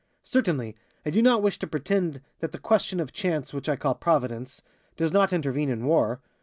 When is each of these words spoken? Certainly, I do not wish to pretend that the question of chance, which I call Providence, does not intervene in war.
Certainly, 0.23 0.75
I 1.05 1.11
do 1.11 1.21
not 1.21 1.43
wish 1.43 1.59
to 1.59 1.67
pretend 1.67 2.21
that 2.39 2.51
the 2.53 2.57
question 2.57 2.99
of 2.99 3.11
chance, 3.13 3.53
which 3.53 3.69
I 3.69 3.75
call 3.75 3.93
Providence, 3.93 4.63
does 4.97 5.11
not 5.13 5.31
intervene 5.31 5.69
in 5.69 5.85
war. 5.85 6.21